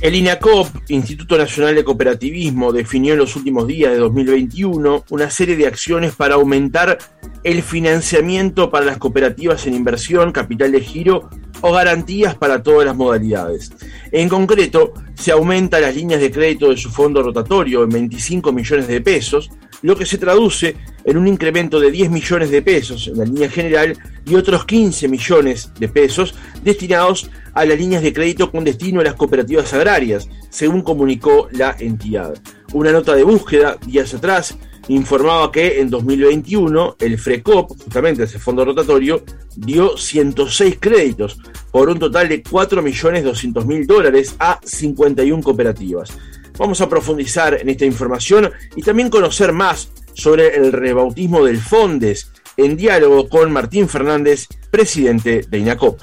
[0.00, 5.56] El INACOP, Instituto Nacional de Cooperativismo, definió en los últimos días de 2021 una serie
[5.56, 6.98] de acciones para aumentar
[7.42, 11.28] el financiamiento para las cooperativas en inversión, capital de giro
[11.62, 13.72] o garantías para todas las modalidades.
[14.12, 18.86] En concreto, se aumenta las líneas de crédito de su fondo rotatorio en 25 millones
[18.86, 19.50] de pesos,
[19.82, 20.76] lo que se traduce
[21.16, 23.96] un incremento de 10 millones de pesos en la línea general
[24.26, 29.04] y otros 15 millones de pesos destinados a las líneas de crédito con destino a
[29.04, 32.34] las cooperativas agrarias, según comunicó la entidad.
[32.72, 38.64] Una nota de búsqueda días atrás informaba que en 2021 el FRECOP, justamente ese fondo
[38.64, 39.22] rotatorio,
[39.56, 41.38] dio 106 créditos
[41.70, 46.10] por un total de 4.200.000 dólares a 51 cooperativas.
[46.58, 52.32] Vamos a profundizar en esta información y también conocer más sobre el rebautismo del Fondes
[52.56, 56.02] en diálogo con Martín Fernández, presidente de INACOP.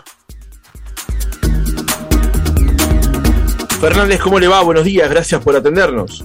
[3.81, 4.63] Fernández, ¿cómo le va?
[4.63, 6.23] Buenos días, gracias por atendernos.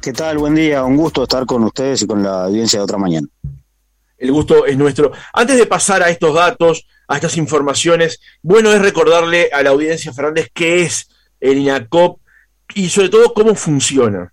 [0.00, 0.38] ¿Qué tal?
[0.38, 3.28] Buen día, un gusto estar con ustedes y con la audiencia de otra mañana.
[4.16, 5.12] El gusto es nuestro.
[5.34, 10.14] Antes de pasar a estos datos, a estas informaciones, bueno es recordarle a la audiencia,
[10.14, 12.20] Fernández, qué es el INACOP
[12.74, 14.32] y sobre todo cómo funciona.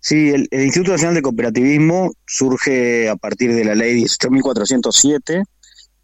[0.00, 5.44] Sí, el, Instituto Nacional de Cooperativismo surge a partir de la ley 18.407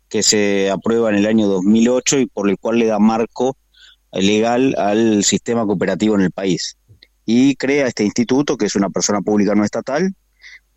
[0.09, 3.57] que se aprueba en el año 2008 y por el cual le da marco
[4.13, 6.77] legal al sistema cooperativo en el país.
[7.25, 10.15] Y crea este instituto, que es una persona pública no estatal,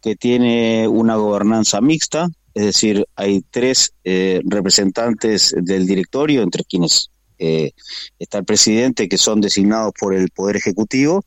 [0.01, 7.11] que tiene una gobernanza mixta, es decir, hay tres eh, representantes del directorio, entre quienes
[7.39, 7.71] eh,
[8.19, 11.23] está el presidente, que son designados por el Poder Ejecutivo,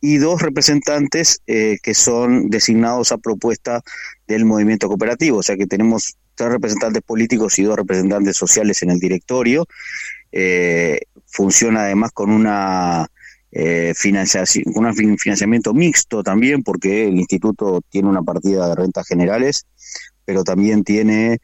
[0.00, 3.80] y dos representantes eh, que son designados a propuesta
[4.26, 5.38] del movimiento cooperativo.
[5.38, 9.66] O sea que tenemos tres representantes políticos y dos representantes sociales en el directorio.
[10.32, 13.08] Eh, funciona además con una
[13.94, 19.66] financiación, un financiamiento mixto también, porque el instituto tiene una partida de rentas generales,
[20.26, 21.38] pero también tiene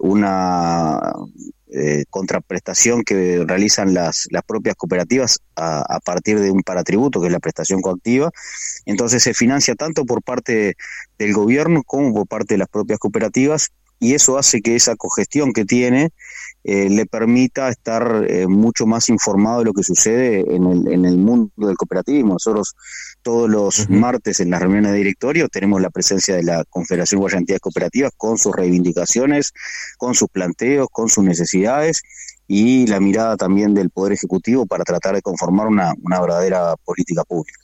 [0.00, 1.14] una
[1.76, 7.32] eh, contraprestación que realizan las, las propias cooperativas a, partir de un paratributo, que es
[7.32, 8.30] la prestación coactiva.
[8.86, 10.76] Entonces se financia tanto por parte
[11.18, 15.52] del gobierno como por parte de las propias cooperativas y eso hace que esa cogestión
[15.52, 16.10] que tiene
[16.64, 21.04] eh, le permita estar eh, mucho más informado de lo que sucede en el, en
[21.04, 22.32] el mundo del cooperativismo.
[22.34, 22.74] Nosotros
[23.22, 27.58] todos los martes en las reuniones de directorio tenemos la presencia de la Confederación Guayantía
[27.58, 29.52] Cooperativas con sus reivindicaciones,
[29.98, 32.02] con sus planteos, con sus necesidades
[32.46, 37.24] y la mirada también del Poder Ejecutivo para tratar de conformar una, una verdadera política
[37.24, 37.60] pública.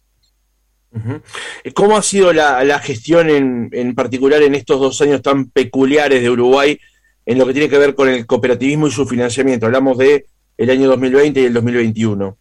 [1.75, 6.21] ¿Cómo ha sido la, la gestión en, en, particular en estos dos años tan peculiares
[6.21, 6.78] de Uruguay
[7.26, 9.66] en lo que tiene que ver con el cooperativismo y su financiamiento.
[9.66, 10.26] Hablamos de
[10.56, 12.36] el año 2020 y el 2021.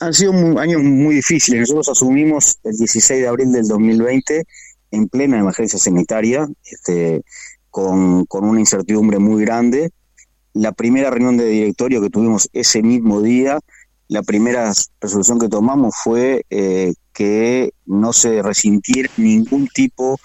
[0.00, 1.60] Han sido años muy difíciles.
[1.60, 4.44] Nosotros asumimos el 16 de abril del 2020
[4.90, 7.22] en plena emergencia sanitaria, este,
[7.70, 9.90] con, una incertidumbre muy grande.
[10.52, 13.58] La primera reunión de directorio que tuvimos ese mismo día,
[14.08, 20.18] la primera resolución que tomamos fue eh, que no se resintiera ningún tipo de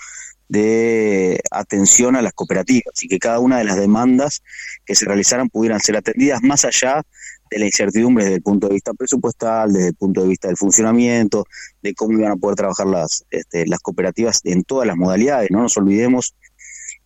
[1.52, 4.42] atención a las cooperativas y que cada una de las demandas
[4.86, 7.04] que se realizaran pudieran ser atendidas más allá
[7.52, 10.58] de la incertidumbre desde el punto de vista presupuestal, desde el punto de vista del
[10.58, 11.46] funcionamiento,
[11.82, 15.50] de cómo iban a poder trabajar las, este, las cooperativas en todas las modalidades.
[15.52, 16.36] No nos olvidemos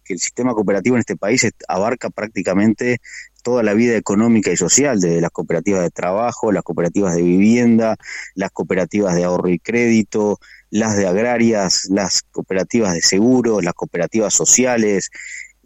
[0.04, 3.00] que el sistema cooperativo en este país abarca prácticamente
[3.42, 7.98] toda la vida económica y social, desde las cooperativas de trabajo, las cooperativas de vivienda,
[8.36, 10.40] las cooperativas de ahorro y crédito,
[10.74, 15.12] las de agrarias, las cooperativas de seguros, las cooperativas sociales,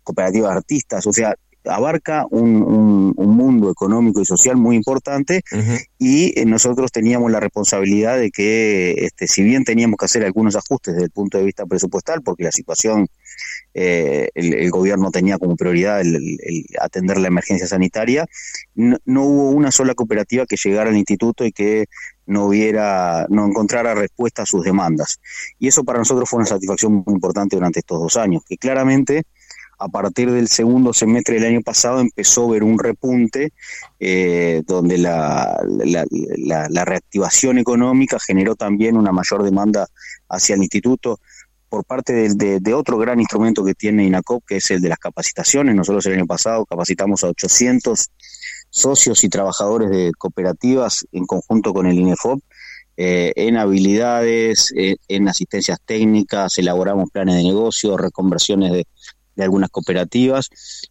[0.04, 5.44] cooperativas artistas, o sea, abarca un, mundo económico y social muy importante
[5.98, 10.56] y eh, nosotros teníamos la responsabilidad de que, este, si bien teníamos que hacer algunos
[10.56, 13.08] ajustes desde el punto de vista presupuestal, porque la situación,
[13.74, 16.38] eh, el, gobierno tenía como prioridad el,
[16.80, 18.26] atender la emergencia sanitaria,
[18.76, 21.86] no, no, hubo una sola cooperativa que llegara al instituto y que
[22.26, 25.20] no hubiera, no encontrara respuesta a sus demandas.
[25.60, 29.24] Y eso para nosotros fue una satisfacción muy importante durante estos dos años, que claramente
[29.80, 33.54] a partir del segundo semestre del año pasado empezó a ver un repunte
[34.00, 39.88] eh, donde la, la, reactivación económica generó también una mayor demanda
[40.30, 41.20] hacia el instituto
[41.70, 45.00] por parte de, de, otro gran instrumento que tiene INACOP, que es el de las
[45.00, 45.76] capacitaciones.
[45.76, 48.08] Nosotros el año pasado capacitamos a 800
[48.70, 52.42] socios y trabajadores de cooperativas en conjunto con el INEFOP
[53.00, 58.88] eh, en habilidades, eh, en asistencias técnicas, elaboramos planes de negocio, reconversiones de,
[59.38, 60.50] de algunas cooperativas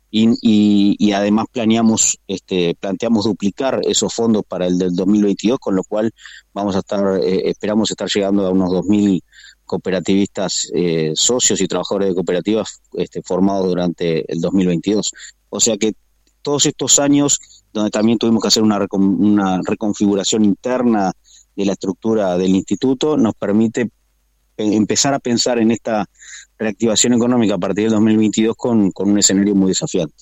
[0.09, 6.13] y, además planeamos, este, planteamos duplicar esos fondos para el del 2022, con lo cual
[6.55, 9.21] vamos a estar, eh, esperamos estar llegando a unos 2.000
[9.67, 15.13] cooperativistas eh, socios y trabajadores de cooperativas este, formados durante el 2022.
[15.51, 15.95] O sea que
[16.43, 17.41] todos estos años,
[17.73, 21.13] donde también tuvimos que hacer una, reconfiguración interna
[21.57, 23.91] de la estructura del instituto, nos permite
[24.57, 26.07] empezar a pensar en esta
[26.59, 30.15] reactivación económica a partir del 2022 con, con un escenario muy desafiante.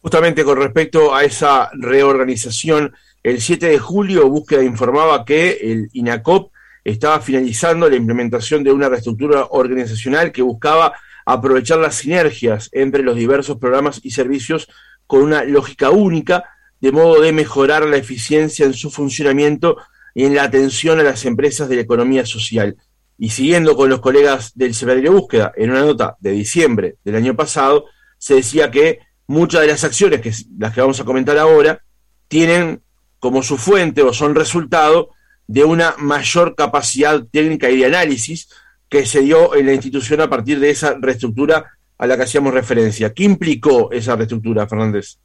[0.00, 2.92] Justamente con respecto a esa reorganización,
[3.22, 6.52] el 7 de julio Búsqueda informaba que el INACOP
[6.84, 10.94] estaba finalizando la implementación de una reestructura organizacional que buscaba
[11.24, 14.68] aprovechar las sinergias entre los diversos programas y servicios
[15.06, 16.44] con una lógica única,
[16.80, 19.76] de modo de mejorar la eficiencia en su funcionamiento
[20.14, 22.76] y en la atención a las empresas de la economía social.
[23.18, 27.14] Y siguiendo con los colegas del Secretario de Búsqueda, en una nota de diciembre del
[27.14, 27.84] año pasado,
[28.18, 31.82] se decía que muchas de las acciones, que las que vamos a comentar ahora,
[32.26, 32.82] tienen
[33.20, 35.10] como su fuente o son resultado
[35.52, 38.48] de una mayor capacidad técnica y de análisis
[38.88, 41.66] que se dio en la institución a partir de esa reestructura
[41.98, 43.12] a la que hacíamos referencia.
[43.12, 45.18] ¿Qué implicó esa reestructura, Fernández?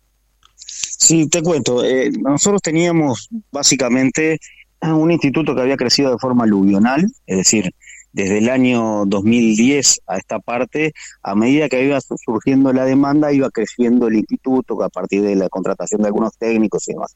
[0.53, 1.81] Sí, te cuento.
[1.81, 4.38] Eh, nosotros teníamos básicamente
[4.81, 7.74] un instituto que había crecido de forma aluvional, es decir,
[8.12, 10.91] desde el año 2010 a esta parte,
[11.24, 15.47] a medida que iba surgiendo la demanda, iba creciendo el instituto a partir de la
[15.47, 17.15] contratación de algunos técnicos y demás.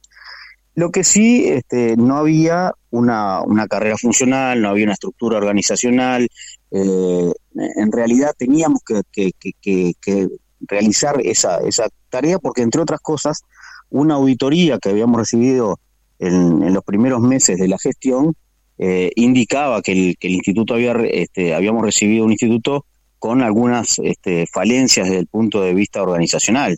[0.76, 6.28] Lo que sí, este, no había una, una carrera funcional, no había una estructura organizacional.
[6.72, 10.28] Eh, en realidad teníamos que, que,
[10.62, 13.42] realizar esa, esa tarea porque, entre otras cosas,
[13.90, 15.80] una auditoría que habíamos recibido
[16.20, 18.36] en, en los primeros meses de la gestión
[18.84, 22.86] eh, indicaba que el, que el instituto había, este, habíamos recibido un instituto
[23.20, 26.76] con algunas este, falencias desde el punto de vista organizacional,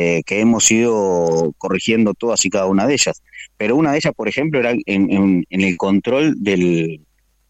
[0.00, 3.20] eh, que hemos ido corrigiendo todas y cada una de ellas.
[3.56, 7.00] Pero una de ellas, por ejemplo, era en, el control del,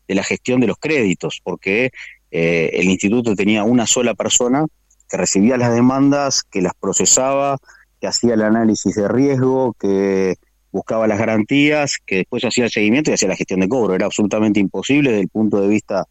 [0.09, 1.91] de la gestión de los créditos, porque
[2.31, 4.65] eh, el instituto tenía una sola persona
[5.11, 7.59] que recibía las demandas, que las procesaba,
[8.01, 10.37] que hacía el análisis de riesgo, que
[10.73, 13.95] buscaba las garantías, que después hacía el seguimiento y hacía la gestión de cobro.
[13.95, 16.07] Era absolutamente imposible desde el punto de vista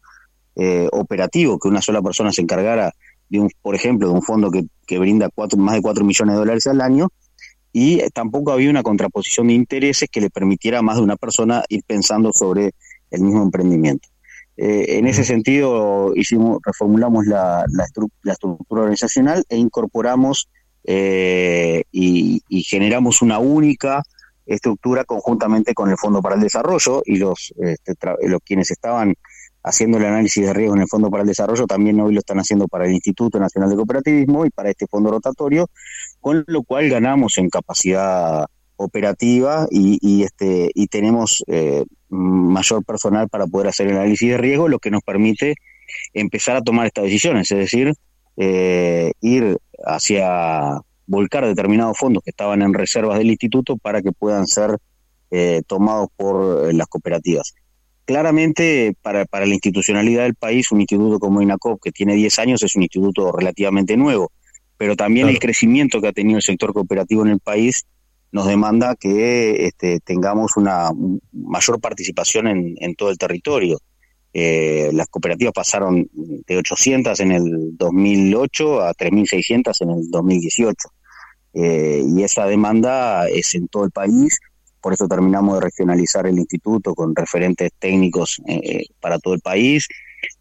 [0.54, 2.92] eh, operativo que una sola persona se encargara
[3.28, 6.34] de un, por ejemplo, de un fondo que, que brinda cuatro, más de 4 millones
[6.34, 7.08] de dólares al año
[7.72, 11.64] y tampoco había una contraposición de intereses que le permitiera a más de una persona
[11.68, 12.72] ir pensando sobre
[13.10, 14.08] el mismo emprendimiento.
[14.56, 17.84] Eh, en ese sentido, hicimos, reformulamos la, la,
[18.32, 20.48] estructura organizacional e incorporamos
[20.84, 24.02] eh, y, y, generamos una única
[24.46, 29.14] estructura conjuntamente con el Fondo para el Desarrollo y los, este, los quienes estaban
[29.62, 32.38] haciendo el análisis de riesgo en el Fondo para el Desarrollo también hoy lo están
[32.38, 35.68] haciendo para el Instituto Nacional de Cooperativismo y para este fondo rotatorio,
[36.20, 38.46] con lo cual ganamos en capacidad
[38.76, 44.68] operativa y, este y tenemos eh, mayor personal para poder hacer el análisis de riesgo,
[44.68, 45.54] lo que nos permite
[46.12, 47.92] empezar a tomar estas decisiones, es decir,
[48.36, 54.46] eh, ir hacia volcar determinados fondos que estaban en reservas del instituto para que puedan
[54.46, 54.78] ser
[55.30, 57.54] eh, tomados por eh, las cooperativas.
[58.08, 62.62] Claramente, para, para la institucionalidad del país, un instituto como INACOP, que tiene 10 años,
[62.62, 64.32] es un instituto relativamente nuevo,
[64.78, 67.84] pero también el crecimiento que ha tenido el sector cooperativo en el país
[68.32, 70.90] nos demanda que este, tengamos una
[71.34, 73.78] mayor participación en, en todo el territorio.
[74.32, 80.74] Eh, las cooperativas pasaron de 800 en el 2008 a 3.600 en el 2018.
[81.52, 84.38] Eh, y esa demanda es en todo el país,
[84.80, 89.88] por eso terminamos de regionalizar el instituto con referentes técnicos eh, para todo el país,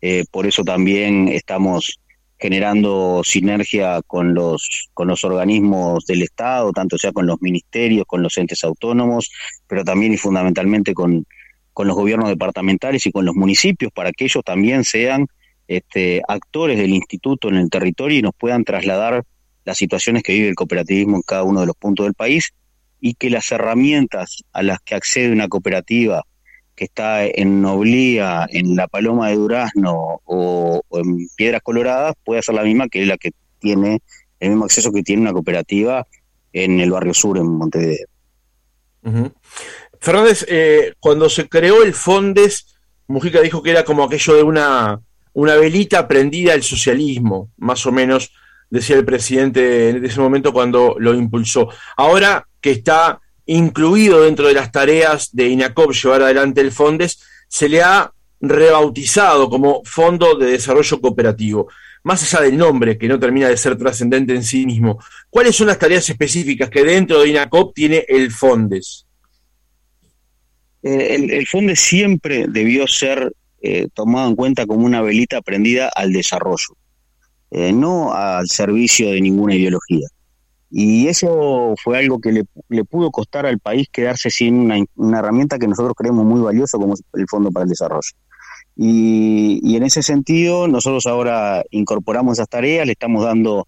[0.02, 2.00] eh, por eso también estamos
[2.40, 8.22] generando sinergia con los con los organismos del Estado, tanto sea con los ministerios, con
[8.22, 9.32] los entes autónomos,
[9.68, 11.26] pero también y fundamentalmente con,
[11.74, 15.26] con los gobiernos departamentales y con los municipios para que ellos también sean
[15.68, 19.24] este, actores del instituto en el territorio y nos puedan trasladar
[19.66, 22.54] las situaciones que vive el cooperativismo en cada uno de los puntos del país
[23.00, 26.24] y que las herramientas a las que accede una cooperativa
[26.76, 32.56] que está en Noblía, en La Paloma de Durazno o, en Piedras Coloradas pueda ser
[32.56, 34.02] la misma que la que tiene
[34.40, 36.06] el mismo acceso que tiene una cooperativa
[36.54, 38.06] en el barrio sur, en Montevideo.
[40.00, 42.78] Fernández, eh, cuando se creó el Fondes,
[43.08, 45.02] Mujica dijo que era como aquello de una,
[45.34, 48.32] una velita prendida al socialismo, más o menos
[48.70, 51.70] decía el presidente en ese momento cuando lo impulsó.
[51.96, 57.70] Ahora que está incluido dentro de las tareas de INACOP llevar adelante el FONDES, se
[57.70, 61.68] le ha rebautizado como Fondo de Desarrollo Cooperativo.
[62.04, 64.98] más allá del nombre, que no termina de ser trascendente en sí mismo,
[65.30, 69.06] ¿cuáles son las tareas específicas que dentro de INACOP tiene el FONDES?
[70.84, 76.14] Eh, el, FONDES siempre debió ser eh, tomado en cuenta como una velita prendida al
[76.14, 76.78] desarrollo,
[77.52, 80.08] eh, no al servicio de ninguna ideología.
[80.70, 85.58] Y eso fue algo que le, pudo costar al país quedarse sin una, una, herramienta
[85.58, 88.12] que nosotros creemos muy valiosa como el Fondo para el Desarrollo.
[88.80, 93.68] Y, en ese sentido, nosotros ahora incorporamos esas tareas, le estamos dando,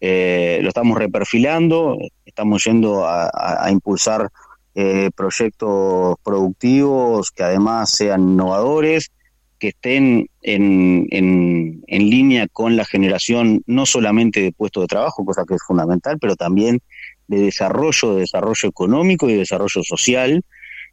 [0.00, 4.30] eh, lo estamos reperfilando, estamos yendo a, impulsar
[4.74, 9.10] eh, proyectos productivos que además sean innovadores,
[9.60, 15.24] que estén en, en, en, línea con la generación no solamente de puestos de trabajo,
[15.24, 16.80] cosa que es fundamental, pero también
[17.28, 20.42] de desarrollo, de desarrollo económico y de desarrollo social,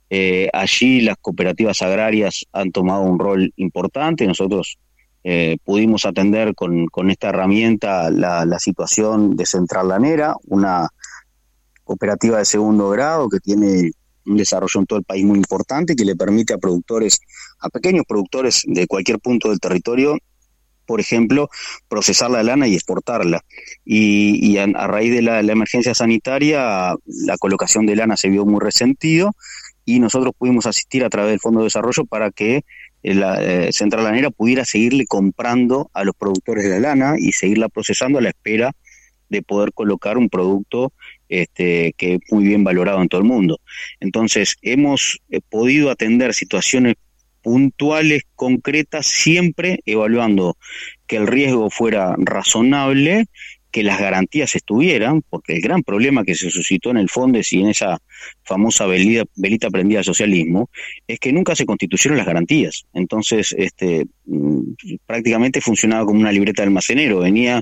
[0.10, 4.26] eh, allí las cooperativas agrarias han tomado un rol importante.
[4.26, 4.78] Nosotros
[5.24, 10.88] eh, pudimos atender con, esta herramienta la, situación de Central Lanera, una
[11.84, 13.92] cooperativa de segundo grado que tiene
[14.28, 17.20] un desarrollo en todo el país muy importante que le permite a productores,
[17.60, 20.18] a pequeños productores de cualquier punto del territorio,
[20.86, 21.50] por ejemplo,
[21.90, 23.44] procesar la lana y exportarla.
[23.84, 29.36] Y, a, raíz de la, emergencia sanitaria, la colocación de lana se vio muy resentido
[29.86, 32.64] y nosotros pudimos asistir a través del Fondo de Desarrollo para que
[33.04, 37.32] eh, la eh, Central Lanera pudiera seguirle comprando a los productores de la lana y
[37.32, 38.74] seguirla procesando a la espera
[39.30, 40.94] de poder colocar un producto
[41.30, 43.60] este, que es muy bien valorado en todo el mundo.
[44.00, 46.96] Entonces, hemos eh, podido atender situaciones
[47.42, 50.58] puntuales, concretas, siempre evaluando
[51.08, 53.28] que el riesgo fuera razonable
[53.72, 57.62] que las garantías estuvieran, porque el gran problema que se suscitó en el Fondes y
[57.62, 58.00] en esa
[58.44, 60.70] famosa velita, velita prendida al socialismo
[61.08, 62.86] es que nunca se constituyeron las garantías.
[62.94, 64.62] Entonces, este, mm,
[65.06, 67.20] prácticamente funcionaba como una libreta de almacenero.
[67.20, 67.62] Venía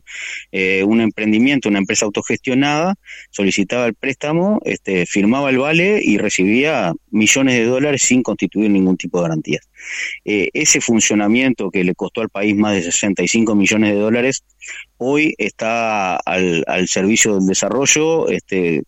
[0.52, 2.96] eh, un emprendimiento, una empresa autogestionada,
[3.32, 8.98] solicitaba el préstamo, este, firmaba el vale y recibía millones de dólares sin constituir ningún
[8.98, 9.68] tipo de garantías.
[10.24, 14.44] Eh, ese funcionamiento que le costó al país más de 65 millones de dólares,
[14.98, 18.84] hoy está al, al servicio del desarrollo, este,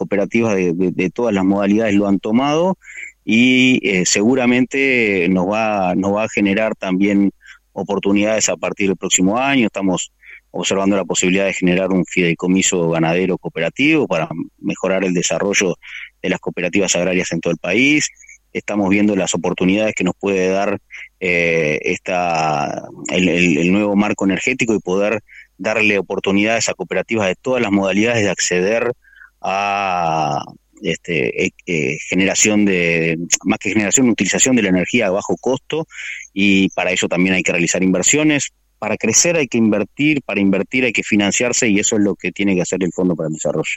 [0.00, 2.78] cooperativas de, todas las modalidades lo han tomado
[3.22, 7.32] y eh, seguramente nos va, nos va a generar también
[7.74, 9.66] oportunidades a partir del próximo año.
[9.66, 10.10] Estamos
[10.52, 15.76] observando la posibilidad de generar un fideicomiso ganadero cooperativo para mejorar el desarrollo
[16.22, 18.08] de las cooperativas agrarias en todo el país
[18.52, 20.80] estamos viendo las oportunidades que nos puede dar
[21.20, 25.22] eh, esta, el, nuevo marco energético y poder
[25.58, 28.92] darle oportunidades a cooperativas de todas las modalidades de acceder
[29.40, 30.44] a
[30.82, 35.86] este, eh, eh, generación de, más que generación, utilización de la energía a bajo costo
[36.32, 38.50] y para eso también hay que realizar inversiones.
[38.78, 42.32] Para crecer hay que invertir, para invertir hay que financiarse y eso es lo que
[42.32, 43.76] tiene que hacer el Fondo para el Desarrollo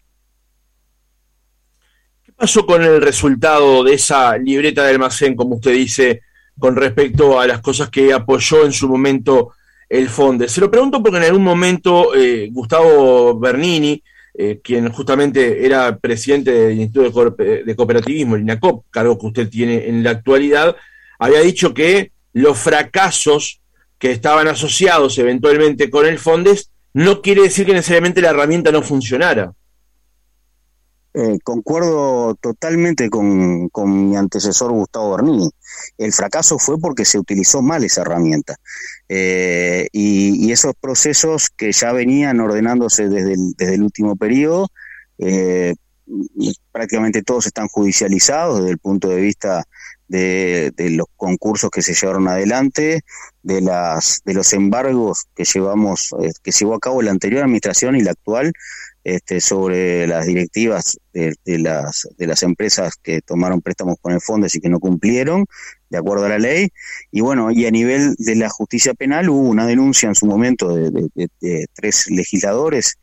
[2.43, 6.23] pasó con el resultado de esa libreta de almacén, como usted dice,
[6.59, 9.53] con respecto a las cosas que apoyó en su momento
[9.88, 10.50] el FONDE?
[10.50, 16.51] Se lo pregunto porque en algún momento eh, Gustavo Bernini, eh, quien justamente era presidente
[16.51, 20.75] del Instituto de Cooperativismo, el INACOP, cargo que usted tiene en la actualidad,
[21.19, 23.62] había dicho que los fracasos
[23.97, 28.81] que estaban asociados eventualmente con el FONDES no quiere decir que necesariamente la herramienta no
[28.81, 29.53] funcionara.
[31.15, 35.50] Eh, concuerdo totalmente con, mi antecesor Gustavo Bernini.
[35.98, 38.55] El fracaso fue porque se utilizó mal esa herramienta.
[39.08, 44.70] Eh, y, esos procesos que ya venían ordenándose desde el, desde el último periodo,
[45.20, 45.75] eh,
[46.72, 49.63] prácticamente todos están judicializados desde el punto de vista
[50.08, 53.01] de, los concursos que se llevaron adelante,
[53.41, 56.10] de las de los embargos que llevamos
[56.43, 58.53] que llevó a cabo la anterior administración y la actual
[59.03, 64.48] este, sobre las directivas de, las, de las empresas que tomaron préstamos con el fondo
[64.51, 65.45] y que no cumplieron
[65.89, 66.69] de acuerdo a la ley.
[67.12, 70.75] Y bueno, y a nivel de la justicia penal hubo una denuncia en su momento
[70.75, 72.98] de, tres legisladores,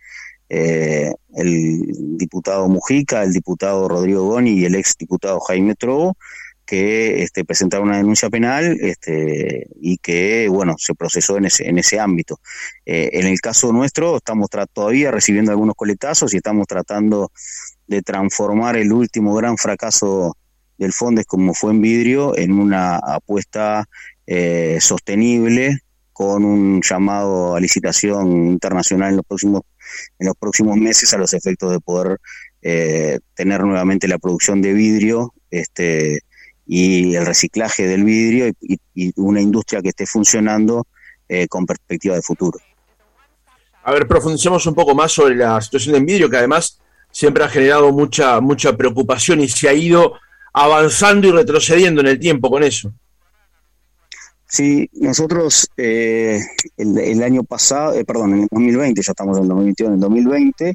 [0.48, 6.16] eh, el diputado Mujica, el diputado Rodrigo Goni y el ex diputado Jaime Trobo,
[6.70, 11.78] que este, presentaron una denuncia penal este, y que, bueno, se procesó en ese, en
[11.78, 12.38] ese ámbito.
[12.86, 17.32] Eh, en el caso nuestro, estamos todavía recibiendo algunos coletazos y estamos tratando
[17.88, 20.36] de transformar el último gran fracaso
[20.78, 23.88] del Fondes, como fue en vidrio, en una apuesta
[24.24, 25.80] eh, sostenible
[26.12, 29.62] con un llamado a licitación internacional en los próximos
[30.20, 32.20] en los próximos meses a los efectos de poder
[32.62, 36.20] eh, tener nuevamente la producción de vidrio este
[36.72, 40.86] y el reciclaje del vidrio y, una industria que esté funcionando
[41.28, 42.60] eh, con perspectiva de futuro.
[43.82, 46.78] A ver, profundicemos un poco más sobre la situación de Envidrio, que además
[47.10, 50.12] siempre ha generado mucha, mucha preocupación y se ha ido
[50.52, 52.92] avanzando y retrocediendo en el tiempo con eso.
[54.46, 56.38] Sí, nosotros eh,
[56.76, 60.00] el, año pasado, eh, perdón, en el 2020, ya estamos en el 2021, en el
[60.00, 60.74] 2020,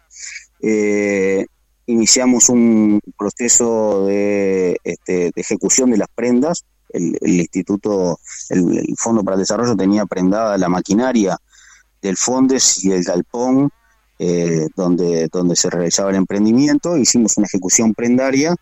[0.61, 1.45] eh,
[1.87, 6.65] iniciamos un proceso de, este, de, ejecución de las prendas.
[6.89, 11.37] El, instituto, el, Fondo para el Desarrollo tenía prendada la maquinaria
[12.01, 13.69] del Fondes y el Galpón,
[14.17, 16.97] eh, donde, donde se realizaba el emprendimiento.
[16.97, 18.55] Hicimos una ejecución prendaria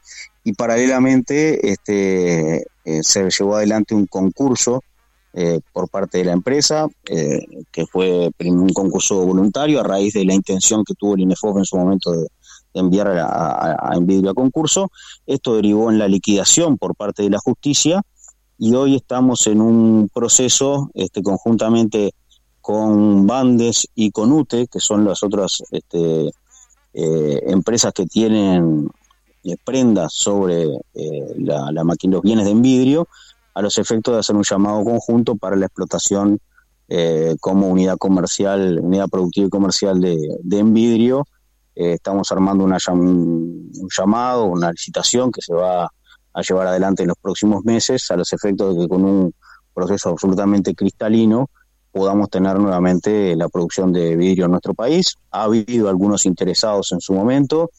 [0.44, 4.84] y paralelamente este, eh, se llevó adelante un concurso
[5.34, 10.34] eh, por parte de la empresa, que fue un concurso voluntario a raíz de la
[10.34, 12.28] intención que tuvo el INEFOP en su momento de,
[12.74, 14.92] enviar a, a, a Envidio a concurso.
[15.26, 18.02] Esto derivó en la liquidación por parte de la justicia
[18.58, 22.14] y hoy estamos en un proceso este, conjuntamente
[22.62, 26.32] con Bandes y con UTE, que son las otras este,
[26.94, 28.88] eh, empresas que tienen
[29.44, 30.64] eh, prendas sobre
[30.94, 33.10] eh, la, los bienes de envidrio,
[33.54, 36.40] a los efectos de hacer un llamado conjunto para la explotación
[37.40, 41.26] como unidad comercial, unidad productiva y comercial de, de envidrio.
[41.76, 45.86] Estamos armando una, un, llamado, una licitación que se va
[46.34, 49.34] a llevar adelante en los próximos meses, a los efectos de que con un
[49.74, 51.50] proceso absolutamente cristalino,
[51.92, 55.16] podamos tener nuevamente la producción de vidrio en nuestro país.
[55.32, 57.70] Ha habido algunos interesados en su momento,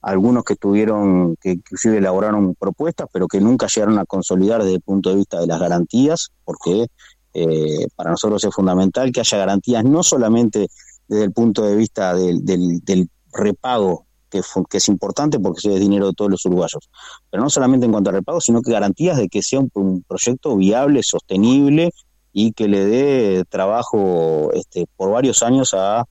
[0.00, 4.80] algunos que tuvieron, que inclusive elaboraron propuestas, pero que nunca llegaron a consolidar desde el
[4.80, 6.86] punto de vista de las garantías, porque
[7.34, 10.68] eh, para nosotros es fundamental que haya garantías no solamente
[11.06, 14.40] desde el punto de vista del, del, repago, que,
[14.72, 16.90] es importante porque es dinero de todos los uruguayos,
[17.30, 20.56] pero no solamente en cuanto al repago, sino que garantías de que sea un proyecto
[20.56, 21.92] viable, sostenible
[22.32, 26.04] y que le dé trabajo este, por varios años a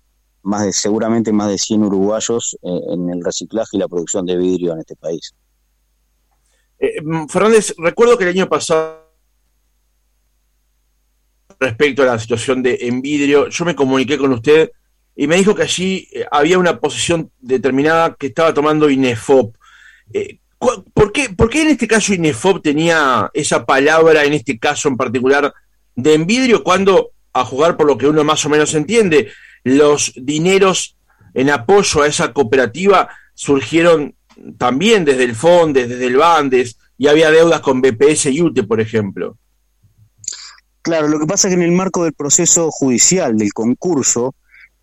[0.44, 4.38] más de seguramente más de 100 uruguayos eh, en el reciclaje y la producción de
[4.38, 5.34] vidrio en este país.
[6.80, 9.08] Eh, mm, Fernández, recuerdo que el año pasado
[11.60, 14.72] respecto a la situación de en vidrio, yo me comuniqué con usted
[15.20, 19.58] y me dijo que allí eh, había una posición determinada que estaba tomando INEFOP.
[20.94, 24.96] ¿por, qué, ¿Por qué en este caso INEFOP tenía esa palabra, en este caso en
[24.96, 25.52] particular,
[25.96, 29.32] de envidrio cuando, a jugar por lo que uno más o menos entiende,
[29.64, 30.96] los dineros
[31.34, 34.16] en apoyo a esa cooperativa surgieron
[34.60, 38.80] también desde el FONDES, desde el BANDES, y había deudas con BPS y UTE, por
[38.80, 39.36] ejemplo.
[40.84, 44.36] Claro, lo que pasa es que en el marco del proceso judicial, del concurso,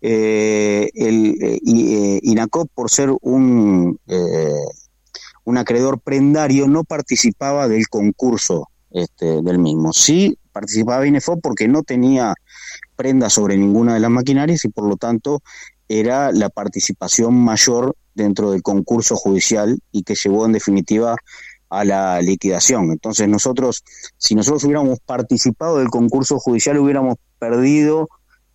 [0.07, 3.99] eh, el eh, eh, INACOP, por ser un,
[5.45, 9.93] un acreedor prendario, no participaba del concurso este, del mismo.
[9.93, 12.35] Sí participaba INEFO porque no tenía
[12.95, 15.41] prenda sobre ninguna de las maquinarias y por lo tanto
[15.89, 21.15] era la participación mayor dentro del concurso judicial y que llevó en definitiva
[21.71, 22.91] a la liquidación.
[22.91, 23.83] Entonces nosotros,
[24.17, 28.07] si nosotros hubiéramos participado del concurso judicial, hubiéramos perdido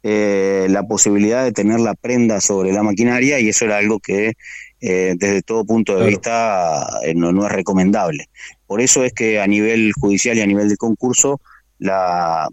[0.03, 4.33] eh, la posibilidad de tener la prenda sobre la maquinaria y eso era algo que
[4.81, 8.31] eh, desde todo punto de vista eh, no, no, es recomendable.
[8.67, 11.41] Por eso es que a nivel judicial y a nivel de concurso
[11.79, 12.49] la,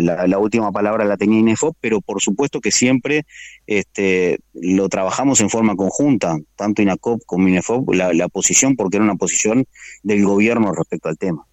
[0.00, 3.24] la, última palabra la tenía INEFOP, pero por supuesto que siempre
[3.66, 9.04] este, lo trabajamos en forma conjunta, tanto INACOP como INEFOP, la, la posición, porque era
[9.04, 9.66] una posición
[10.02, 11.46] del gobierno respecto al tema.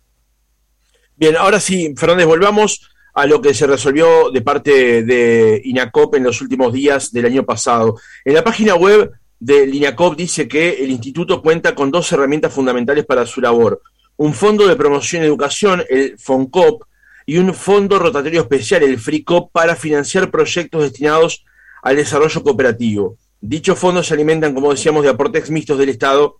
[1.15, 6.23] Bien, ahora sí, Fernández, volvamos a lo que se resolvió de parte de INACOP en
[6.23, 7.99] los últimos días del año pasado.
[8.23, 13.05] En la página web del INACOP dice que el instituto cuenta con dos herramientas fundamentales
[13.05, 13.81] para su labor.
[14.15, 16.83] Un fondo de promoción y educación, el FONCOP,
[17.25, 21.45] y un fondo rotatorio especial, el FRICOP, para financiar proyectos destinados
[21.83, 23.17] al desarrollo cooperativo.
[23.41, 26.37] Dichos fondos se alimentan, como decíamos, de aportes mixtos del Estado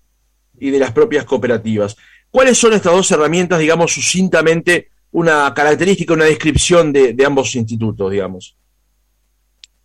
[0.57, 1.97] y de las propias cooperativas.
[2.31, 8.55] ¿Cuáles son estas dos herramientas, digamos, sucintamente, una característica, una descripción de, ambos institutos, digamos?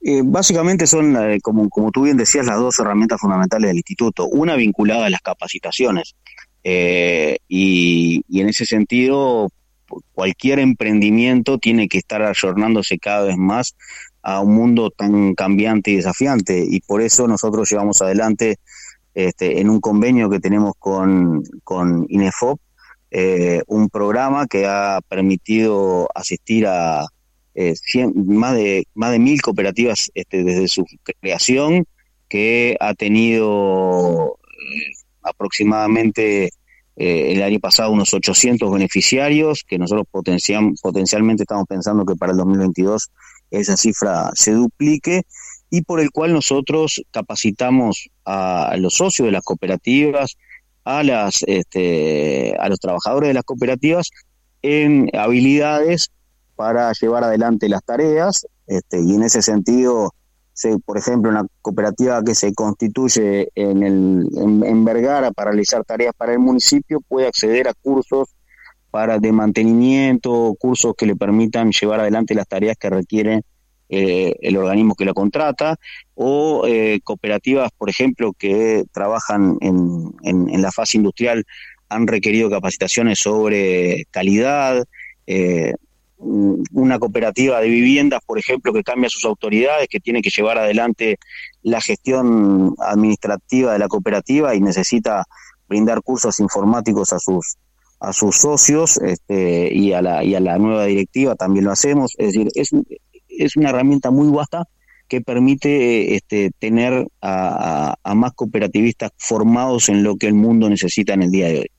[0.02, 4.26] Eh, básicamente son, eh, como, como tú bien decías, las dos herramientas fundamentales del instituto.
[4.26, 6.14] Una vinculada a las capacitaciones.
[6.62, 9.48] Eh, y, en ese sentido,
[10.12, 13.76] cualquier emprendimiento tiene que estar ayornándose cada vez más
[14.22, 18.56] a un mundo tan cambiante y desafiante y por eso nosotros llevamos adelante
[19.14, 22.58] este, en un convenio que tenemos con, con INEFOP
[23.16, 27.06] eh, un programa que ha permitido asistir a
[27.54, 27.74] eh,
[28.16, 30.84] más de más de mil cooperativas este, desde su
[31.20, 31.86] creación
[32.28, 36.46] que ha tenido eh, aproximadamente
[36.96, 42.38] eh, el año pasado unos 800 beneficiarios, que nosotros potencialmente estamos pensando que para el
[42.38, 43.10] 2022
[43.52, 45.22] esa cifra se duplique
[45.70, 50.36] y por el cual nosotros capacitamos a los socios de las cooperativas,
[50.84, 54.10] a, las, este, a los trabajadores de las cooperativas
[54.62, 56.10] en habilidades
[56.56, 60.14] para llevar adelante las tareas este, y en ese sentido,
[60.86, 66.32] por ejemplo, una cooperativa que se constituye en, el, en, Vergara para realizar tareas para
[66.32, 68.34] el municipio puede acceder a cursos
[68.90, 73.42] para de mantenimiento, cursos que le permitan llevar adelante las tareas que requieren
[73.88, 75.76] eh, el organismo que la contrata,
[76.14, 81.44] o eh, cooperativas, por ejemplo, que trabajan en, en, la fase industrial,
[81.88, 84.84] han requerido capacitaciones sobre calidad,
[85.26, 85.74] eh,
[86.18, 91.18] una cooperativa de viviendas, por ejemplo, que cambia sus autoridades, que tiene que llevar adelante
[91.62, 95.24] la gestión administrativa de la cooperativa y necesita
[95.68, 97.56] brindar cursos informáticos a sus
[98.00, 102.12] a sus socios este, y, a la, y a la nueva directiva también lo hacemos.
[102.18, 102.70] Es decir, es,
[103.38, 104.64] es una herramienta muy vasta
[105.08, 111.22] que permite este, tener a, más cooperativistas formados en lo que el mundo necesita en
[111.22, 111.70] el día de hoy.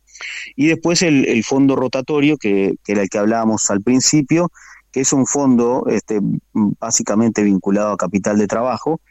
[0.55, 4.51] Y después el, fondo rotatorio, que, era el que hablábamos al principio,
[4.91, 6.19] que es un fondo este,
[6.53, 9.01] básicamente vinculado a capital de trabajo,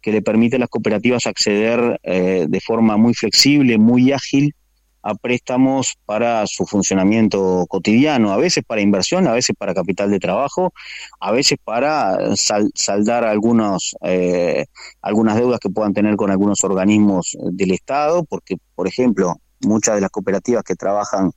[0.00, 4.54] que le permite a las cooperativas acceder eh, de forma muy flexible, muy ágil
[5.02, 10.18] a préstamos para su funcionamiento cotidiano, a veces para inversión, a veces para capital de
[10.18, 10.72] trabajo,
[11.20, 14.66] a veces para saldar algunos, eh,
[15.00, 20.00] algunas deudas que puedan tener con algunos organismos del Estado, porque, por ejemplo, muchas de
[20.00, 21.32] las cooperativas que trabajan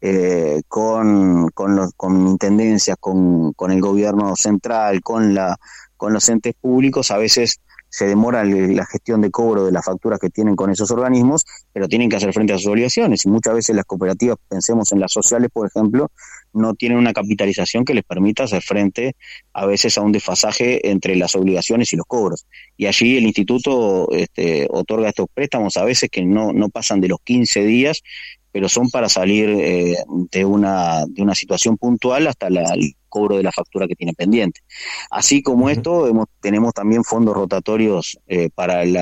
[0.00, 5.56] eh, con, los, con intendencias, con, con el gobierno central, con, la,
[5.96, 7.60] con los entes públicos, a veces
[7.96, 11.88] se demora la gestión de cobro de las facturas que tienen con esos organismos, pero
[11.88, 13.24] tienen que hacer frente a sus obligaciones.
[13.24, 16.10] Y muchas veces las cooperativas, pensemos en las sociales, por ejemplo,
[16.52, 19.16] no tienen una capitalización que les permita hacer frente
[19.54, 22.46] a veces a un desfasaje entre las obligaciones y los cobros.
[22.76, 27.08] Y allí el instituto este, otorga estos préstamos a veces que no, no pasan de
[27.08, 28.02] los 15 días,
[28.56, 29.98] pero son para salir eh,
[30.32, 32.64] de, una, de una situación puntual hasta la,
[33.06, 34.62] cobro de la factura que tiene pendiente.
[35.10, 38.96] Así como esto, hemos, tenemos también fondos rotatorios eh, para el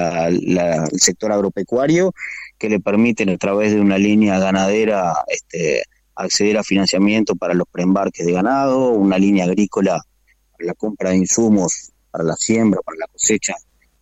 [0.98, 2.12] sector agropecuario
[2.58, 5.84] que le permiten a través de una línea ganadera este,
[6.16, 10.02] acceder a financiamiento para los preembarques de ganado, una línea agrícola
[10.50, 13.54] para la compra de insumos para la siembra, para la cosecha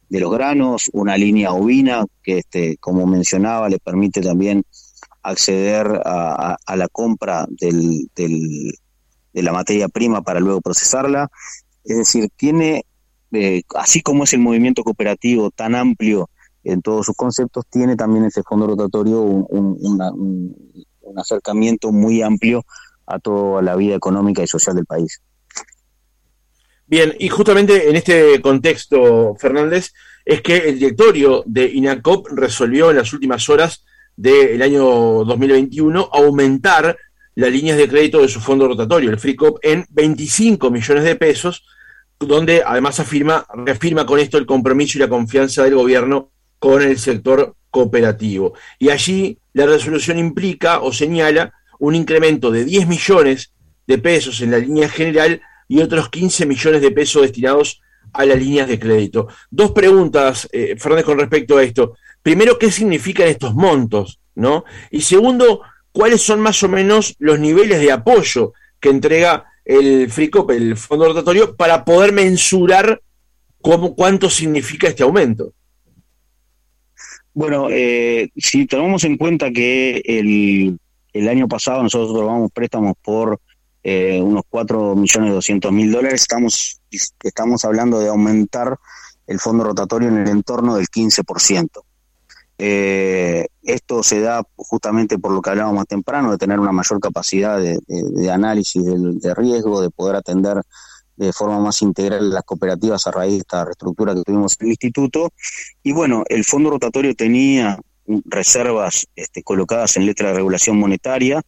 [0.09, 4.63] de los granos, una línea ovina que, este, como mencionaba, le permite también
[5.23, 8.09] acceder a, la compra del,
[9.33, 11.31] de la materia prima para luego procesarla.
[11.85, 12.85] Es decir, tiene,
[13.33, 16.31] eh, así como es el movimiento cooperativo tan amplio
[16.65, 20.55] en todos sus conceptos, tiene también ese fondo rotatorio un,
[21.17, 22.65] acercamiento muy amplio
[23.07, 25.21] a toda la vida económica y social del país.
[26.87, 29.93] Bien, y justamente en este contexto, Fernández,
[30.25, 33.85] es que el directorio de INACOP resolvió en las últimas horas
[34.17, 34.85] del año
[35.25, 36.97] 2021 aumentar
[37.35, 41.65] las líneas de crédito de su fondo rotatorio, el FreeCop, en 25 millones de pesos,
[42.19, 46.99] donde además afirma, reafirma con esto el compromiso y la confianza del gobierno con el
[46.99, 48.55] sector cooperativo.
[48.79, 53.53] Y allí la resolución implica o señala un incremento de 10 millones
[53.87, 57.81] de pesos en la línea general y otros 15 millones de pesos destinados
[58.13, 59.29] a las líneas de crédito.
[59.51, 61.97] Dos preguntas, eh, Fernández, con respecto a esto.
[62.23, 64.21] Primero, ¿qué significan estos montos?
[64.35, 64.65] ¿no?
[64.91, 70.51] Y segundo, cuáles son más o menos los niveles de apoyo que entrega el FRICOP,
[70.51, 73.01] el Fondo Rotatorio, para poder mensurar
[73.61, 75.53] cómo, cuánto significa este aumento.
[77.35, 80.79] Bueno, eh, si tenemos en cuenta que el,
[81.13, 83.41] el año pasado nosotros tomamos préstamos por
[83.83, 86.81] eh, unos 4 millones 200 mil dólares, estamos,
[87.23, 88.77] estamos hablando de aumentar
[89.27, 91.69] el fondo rotatorio en el entorno del 15%.
[92.65, 97.01] Eh, esto se da justamente por lo que hablábamos más temprano, de tener una mayor
[97.01, 100.63] capacidad de, análisis de, riesgo, de poder atender
[101.17, 104.71] de forma más integral las cooperativas a raíz de esta reestructura que tuvimos en el
[104.75, 105.33] instituto.
[105.83, 107.81] Y bueno, el fondo rotatorio tenía
[108.27, 111.43] reservas este, colocadas en letra de regulación monetaria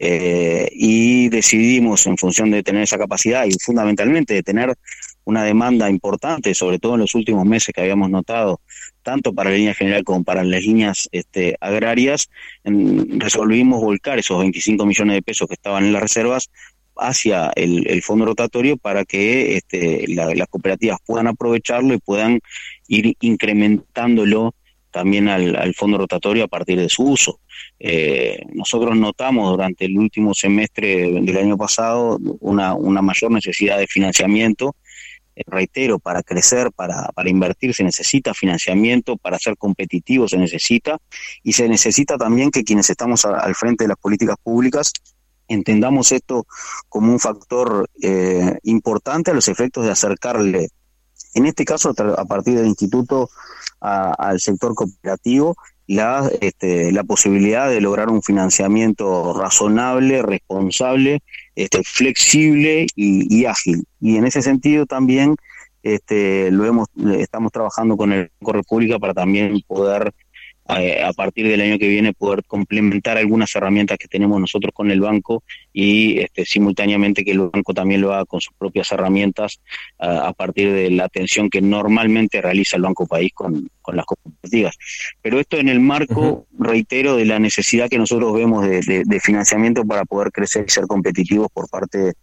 [0.00, 4.74] eh, y decidimos, en función de tener esa capacidad y fundamentalmente de tener
[5.24, 8.60] una demanda importante, sobre todo en los últimos meses que habíamos notado,
[9.06, 12.28] tanto para la línea general como para las líneas este, agrarias,
[12.64, 16.50] resolvimos volcar esos 25 millones de pesos que estaban en las reservas
[16.96, 22.40] hacia el, fondo rotatorio para que este, las cooperativas puedan aprovecharlo y puedan
[22.88, 24.56] ir incrementándolo
[24.90, 27.38] también al, fondo rotatorio a partir de su uso.
[27.78, 34.74] Eh, nosotros notamos durante el último semestre del año pasado una mayor necesidad de financiamiento
[35.46, 40.98] reitero, para crecer, para, para invertir se necesita financiamiento, para ser competitivo se necesita,
[41.42, 44.92] y se necesita también que quienes estamos al frente de las políticas públicas
[45.48, 46.46] entendamos esto
[46.88, 50.70] como un factor eh, importante a los efectos de acercarle,
[51.34, 53.28] en este caso a partir del instituto,
[53.80, 61.20] al sector cooperativo, la, este, la posibilidad de lograr un financiamiento razonable, responsable,
[61.54, 63.84] este, flexible y, ágil.
[64.00, 65.36] Y en ese sentido también
[65.82, 70.12] este, lo hemos, estamos trabajando con el Banco República para también poder
[70.68, 75.00] a, partir del año que viene poder complementar algunas herramientas que tenemos nosotros con el
[75.00, 79.60] banco y este, simultáneamente que el banco también lo haga con sus propias herramientas
[79.98, 84.76] a partir de la atención que normalmente realiza el Banco País con, las cooperativas.
[85.22, 90.04] Pero esto en el marco, reitero, de la necesidad que nosotros vemos de, financiamiento para
[90.04, 92.14] poder crecer y ser competitivos por parte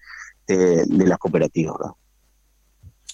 [0.47, 1.75] de, las cooperativas.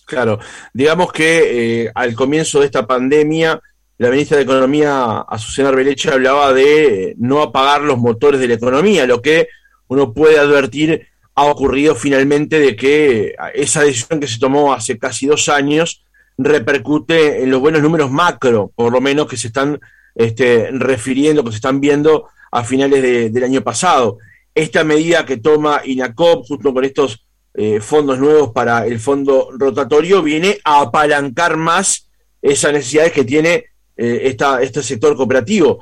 [0.06, 0.40] Claro,
[0.74, 3.62] digamos que eh, al comienzo de esta pandemia
[4.00, 9.06] la ministra de Economía, Azucena Arbeleche, hablaba de no apagar los motores de la economía,
[9.06, 9.50] lo que
[9.90, 15.28] uno puede advertir ha ocurrido finalmente de que esa decisión que se tomó hace casi
[15.28, 16.06] dos años
[16.38, 19.78] repercute en los buenos números macro, por lo menos que se están
[20.16, 24.18] este, refiriendo, que se están viendo a finales del año pasado.
[24.56, 30.24] Esta medida que toma INACOP, junto con estos eh, fondos nuevos para el fondo rotatorio,
[30.24, 32.10] viene a apalancar más
[32.42, 33.66] esas necesidades que tiene
[34.02, 35.80] eh, este sector cooperativo,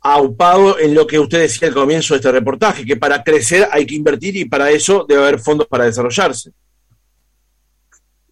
[0.00, 3.86] aupado en lo que usted decía al comienzo de este reportaje, que para crecer hay
[3.86, 6.50] que invertir y para eso debe haber fondos para desarrollarse.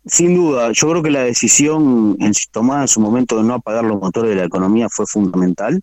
[0.04, 2.18] Sin duda, yo creo que la decisión
[2.50, 5.80] tomada en su momento de no apagar los motores de la economía fue fundamental.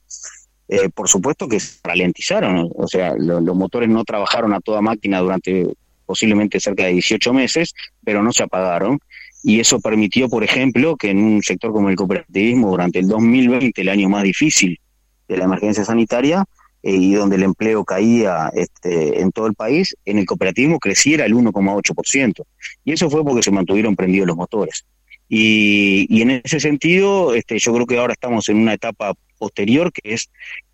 [0.68, 5.22] Eh, por supuesto que se ralentizaron, o sea, los motores no trabajaron a toda máquina
[5.22, 5.74] durante
[6.06, 9.00] posiblemente cerca de 18 meses, pero no se apagaron
[9.48, 13.80] y eso permitió, por ejemplo, que en un sector como el cooperativismo, durante el 2020,
[13.80, 14.78] el año más difícil
[15.26, 16.44] de la emergencia sanitaria,
[16.84, 21.26] eh, y donde el empleo caía este, en todo el país, en el cooperativismo creciera
[21.26, 22.44] el 1,8%.
[22.84, 24.86] Y eso fue porque se mantuvieron prendidos los motores.
[25.30, 29.94] Y, y en ese sentido, este, yo creo que ahora estamos en una etapa posterior,
[29.94, 30.30] que es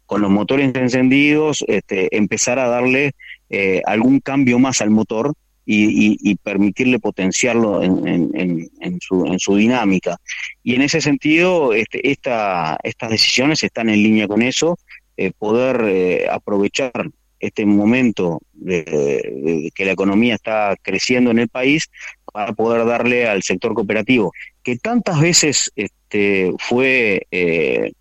[0.07, 3.11] con los motores encendidos, este, empezar a darle
[3.51, 10.17] eh, algún cambio más al motor y, permitirle potenciarlo en, su, dinámica.
[10.63, 14.77] Y en ese sentido, este, esta, estas decisiones están en línea con eso,
[15.17, 16.91] eh, poder eh, aprovechar
[17.39, 21.89] este momento de, que la economía está creciendo en el país
[22.31, 24.31] para poder darle al sector cooperativo,
[24.63, 27.91] que tantas veces este, fue eh,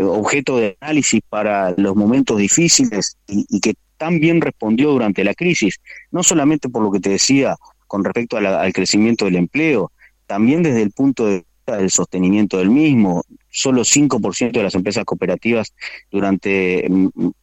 [0.00, 5.80] objeto de análisis para los momentos difíciles y, y que también respondió durante la crisis,
[6.10, 7.56] no solamente por lo que te decía
[7.86, 9.92] con respecto al crecimiento del empleo,
[10.26, 13.22] también desde el punto de vista del sostenimiento del mismo.
[13.48, 15.72] Solo 5% de las empresas cooperativas
[16.10, 16.86] durante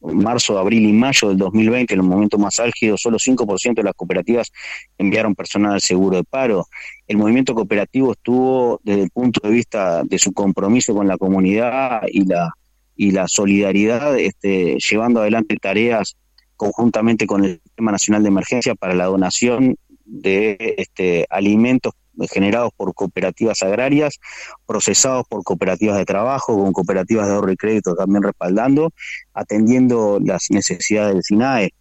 [0.00, 3.94] marzo, abril y mayo del 2020, en los momentos más álgidos, solo 5% de las
[3.94, 4.52] cooperativas
[4.96, 6.66] enviaron personal al seguro de paro.
[7.08, 12.02] El movimiento cooperativo estuvo desde el punto de vista de su compromiso con la comunidad
[12.06, 12.52] y la
[12.96, 16.16] y la solidaridad este, llevando adelante tareas
[16.64, 21.92] conjuntamente con el Sistema Nacional de Emergencia para la donación de este, alimentos
[22.30, 24.18] generados por cooperativas agrarias,
[24.64, 28.92] procesados por cooperativas de trabajo, con cooperativas de ahorro y crédito también respaldando,
[29.34, 31.74] atendiendo las necesidades del SINAE.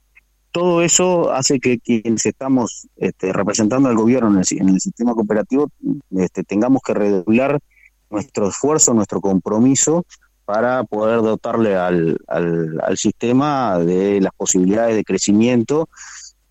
[0.51, 5.69] Todo eso hace que quienes estamos este, representando al gobierno en el, sistema cooperativo
[6.17, 7.59] este, tengamos que redoblar
[8.09, 10.05] nuestro esfuerzo, nuestro compromiso
[10.45, 15.89] para poder dotarle al, al, sistema de las posibilidades de crecimiento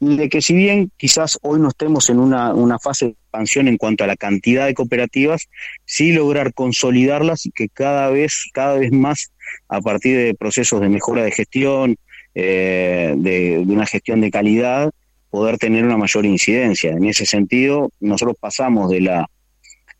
[0.00, 3.76] de que si bien quizás hoy no estemos en una, una fase de expansión en
[3.76, 5.48] cuanto a la cantidad de cooperativas,
[5.84, 9.30] sí lograr consolidarlas y que cada vez, cada vez más,
[9.68, 11.96] a partir de procesos de mejora de gestión,
[12.34, 14.90] eh, de, de una gestión de calidad,
[15.30, 16.90] poder tener una mayor incidencia.
[16.90, 19.30] En ese sentido, nosotros pasamos de la,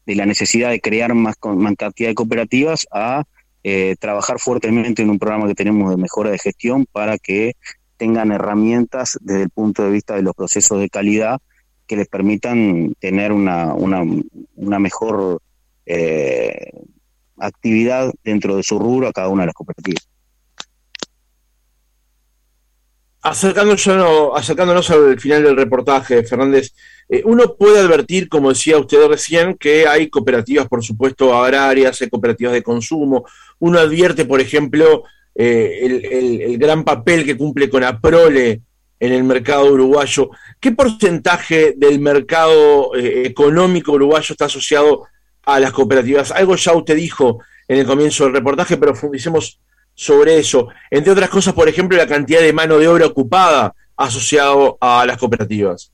[0.04, 3.24] de la necesidad de crear más, más cantidad de cooperativas a
[3.64, 7.54] eh, trabajar fuertemente en un programa que tenemos de mejora de gestión para que
[7.96, 11.40] tengan herramientas desde el punto de vista de los procesos de calidad
[11.86, 14.02] que les permitan tener una, una,
[14.56, 15.40] una mejor
[15.86, 16.72] eh,
[17.38, 20.08] actividad dentro de su rubro a cada una de las cooperativas.
[23.24, 23.86] Acercándonos,
[24.34, 26.74] acercándonos al final del reportaje, Fernández,
[27.08, 32.08] eh, uno puede advertir, como decía usted recién, que hay cooperativas, por supuesto, agrarias, hay
[32.08, 33.24] cooperativas de consumo.
[33.62, 35.04] Uno advierte, por ejemplo,
[35.36, 38.60] eh, el, gran papel que cumple con APROLE
[38.98, 40.30] en el mercado uruguayo.
[40.58, 45.04] ¿Qué porcentaje del mercado eh, económico uruguayo está asociado
[45.44, 46.32] a las cooperativas?
[46.32, 49.60] Algo ya usted dijo en el comienzo del reportaje, pero profundicemos
[49.94, 50.66] sobre eso.
[50.90, 55.18] Entre otras cosas, por ejemplo, la cantidad de mano de obra ocupada asociado a las
[55.18, 55.92] cooperativas.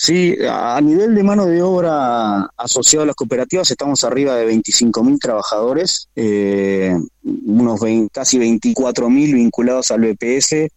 [0.00, 5.18] Sí, a nivel de mano de obra asociado a las cooperativas estamos arriba de 25.000
[5.18, 7.80] trabajadores, eh, unos
[8.12, 10.68] casi 24.000 vinculados al BPS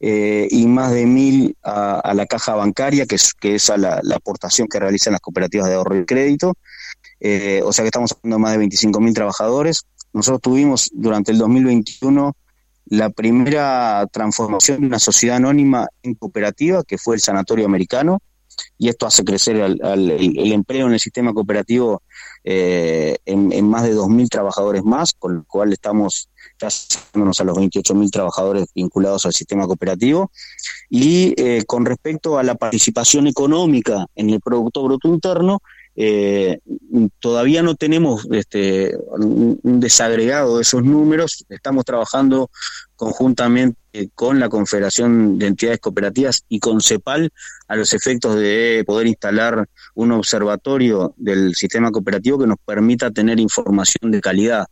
[0.00, 4.78] eh, y más de 1.000 a, la caja bancaria, que es, es la, aportación que
[4.78, 6.52] realizan las cooperativas de ahorro y crédito.
[7.20, 9.86] Eh, o sea que estamos hablando de más de 25.000 trabajadores.
[10.12, 12.36] Nosotros tuvimos durante el 2021
[12.90, 18.20] la primera transformación de una sociedad anónima en cooperativa, que fue el Sanatorio Americano,
[18.76, 22.02] y esto hace crecer el, empleo en el sistema cooperativo
[22.44, 28.10] eh, en, más de 2.000 trabajadores más, con lo cual estamos ya a los 28.000
[28.10, 30.30] trabajadores vinculados al sistema cooperativo.
[30.88, 35.60] Y eh, con respecto a la participación económica en el Producto Bruto Interno,
[36.00, 36.60] eh,
[37.18, 42.50] todavía no tenemos este, un, desagregado de esos números, estamos trabajando
[42.94, 47.32] conjuntamente con la Confederación de Entidades Cooperativas y con CEPAL
[47.66, 53.40] a los efectos de poder instalar un observatorio del sistema cooperativo que nos permita tener
[53.40, 54.66] información de calidad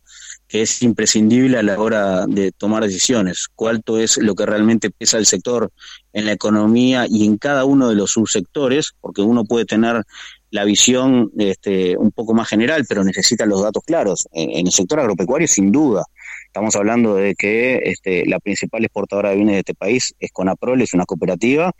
[0.47, 3.47] que es imprescindible a la hora de tomar decisiones.
[3.53, 5.71] Cuánto es lo que realmente pesa el sector
[6.13, 10.03] en la economía y en cada uno de los subsectores, porque uno puede tener
[10.49, 14.27] la visión este, un poco más general, pero necesita los datos claros.
[14.31, 16.05] En, el sector agropecuario, sin duda.
[16.45, 20.81] Estamos hablando de que este, la principal exportadora de bienes de este país es Conaprol,
[20.81, 21.71] es una cooperativa,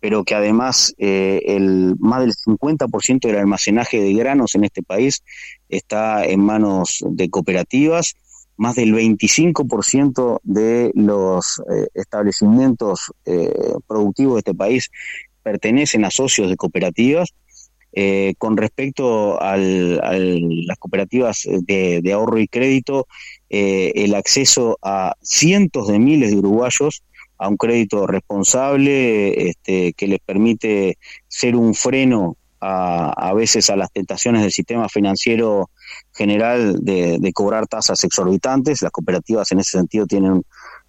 [0.00, 5.22] pero que además eh, el, más del 50% del almacenaje de granos en este país
[5.68, 8.14] está en manos de cooperativas.
[8.56, 13.52] Más del 25% de los eh, establecimientos eh,
[13.88, 14.90] productivos de este país
[15.42, 17.34] pertenecen a socios de cooperativas
[17.96, 23.06] eh, con respecto a las cooperativas de, ahorro y crédito,
[23.48, 27.04] eh, el acceso a cientos de miles de uruguayos
[27.38, 33.76] a un crédito responsable este, que les permite ser un freno a, a, veces a
[33.76, 35.70] las tentaciones del sistema financiero
[36.12, 38.82] general de, de cobrar tasas exorbitantes.
[38.82, 40.42] Las cooperativas en ese sentido tienen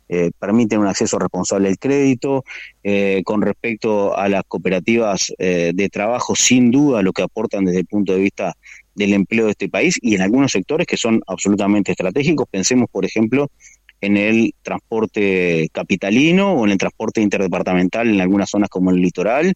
[0.08, 2.44] eh, permiten un acceso responsable al crédito.
[2.84, 7.80] Eh, con respecto a las cooperativas eh, de trabajo, sin duda lo que aportan desde
[7.80, 8.54] el punto de vista
[8.94, 12.48] del empleo de este país y en algunos sectores que son absolutamente estratégicos.
[12.50, 13.50] Pensemos, por ejemplo,
[14.02, 19.54] en el transporte capitalino o en el transporte interdepartamental en algunas zonas como el litoral,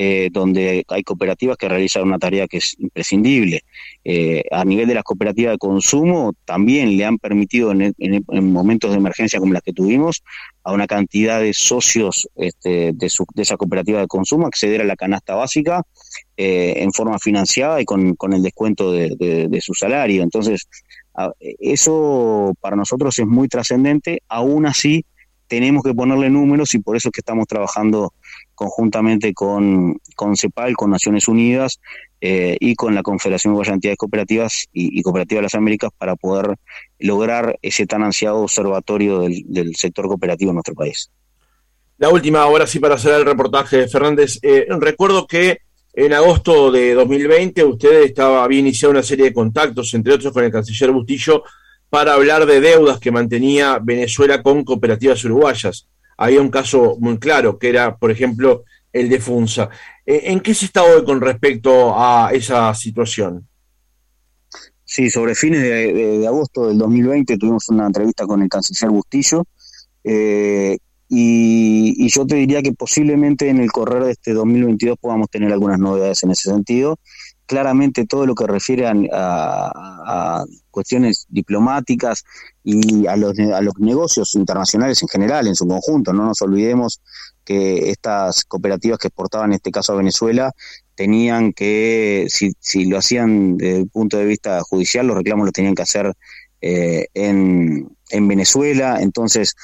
[0.00, 3.62] eh, donde hay cooperativas que realizan una tarea que es imprescindible.
[4.04, 8.96] Eh, a nivel de las cooperativas de consumo, también le han permitido en, momentos de
[8.96, 10.22] emergencia como las que tuvimos
[10.62, 15.34] a una cantidad de socios este, de, esa cooperativa de consumo acceder a la canasta
[15.34, 15.82] básica
[16.36, 20.22] eh, en forma financiada y con, el descuento de, su salario.
[20.22, 20.68] Entonces,
[21.40, 25.04] eso para nosotros es muy trascendente, aún así
[25.48, 28.12] tenemos que ponerle números y por eso es que estamos trabajando
[28.54, 31.80] conjuntamente con, con CEPAL, con Naciones Unidas
[32.20, 36.56] eh, y con la Confederación de Entidades Cooperativas y, Cooperativas de las Américas para poder
[36.98, 41.10] lograr ese tan ansiado observatorio del, sector cooperativo en nuestro país.
[41.96, 44.38] La última, ahora sí, para hacer el reportaje, Fernández.
[44.42, 45.58] Eh, recuerdo que
[46.06, 50.44] en agosto de 2020 usted estaba, había iniciado una serie de contactos, entre otros con
[50.44, 51.42] el canciller Bustillo,
[51.90, 57.58] para hablar de deudas que mantenía Venezuela con cooperativas uruguayas había un caso muy claro,
[57.58, 59.70] que era, por ejemplo, el de Funza.
[60.04, 63.48] Eh, ¿En qué se está hoy con respecto a esa situación?
[64.84, 69.44] Sí, sobre fines de, agosto del 2020 tuvimos una entrevista con el canciller Bustillo
[70.02, 75.52] eh, y, yo te diría que posiblemente en el correr de este 2022 podamos tener
[75.52, 76.98] algunas novedades en ese sentido
[77.48, 82.22] claramente todo lo que refiere a, cuestiones diplomáticas
[82.62, 86.12] y a los, a los negocios internacionales en general, en su conjunto.
[86.12, 87.00] No nos olvidemos
[87.44, 90.52] que estas cooperativas que exportaban, en este caso a Venezuela,
[90.94, 95.54] tenían que, si, si lo hacían desde el punto de vista judicial, los reclamos los
[95.54, 96.12] tenían que hacer
[96.60, 98.98] eh, en, en Venezuela.
[99.00, 99.54] Entonces,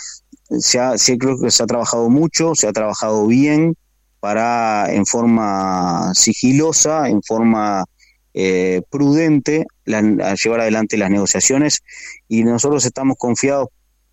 [0.51, 3.77] se ha, creo que se ha trabajado mucho, se ha trabajado bien
[4.21, 7.85] para en forma sigilosa, en forma
[8.33, 11.83] eh, prudente, llevar adelante las negociaciones.
[12.29, 13.69] Y nosotros estamos confiados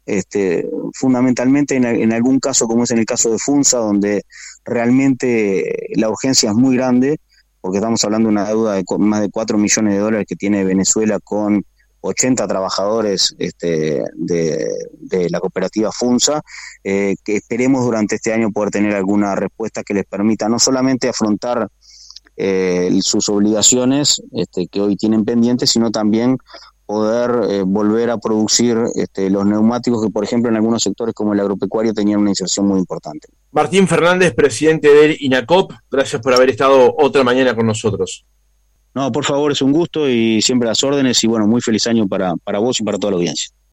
[0.06, 4.24] este, fundamentalmente en, algún caso como es en el caso de Funza, donde
[4.66, 7.20] realmente la urgencia es muy grande,
[7.62, 10.64] porque estamos hablando de una deuda de más de 4 millones de dólares que tiene
[10.64, 11.64] Venezuela con
[12.02, 16.42] 80 trabajadores este, de, la cooperativa FUNSA,
[16.84, 21.10] eh, que esperemos durante este año poder tener alguna respuesta que les permita no solamente
[21.10, 21.70] afrontar
[22.38, 26.38] eh, sus obligaciones este, que hoy tienen pendientes, sino también
[26.92, 31.34] poder eh, volver a producir este, los neumáticos que, por ejemplo, en algunos sectores como
[31.34, 33.30] el agropecuario tenían una inserción muy importante.
[33.52, 38.26] Martín Fernández, presidente del INACOP, gracias por haber estado otra mañana con nosotros.
[38.94, 42.08] No, por favor, es un gusto y siempre las órdenes y bueno, muy feliz año
[42.08, 43.50] para, para vos y para toda la audiencia.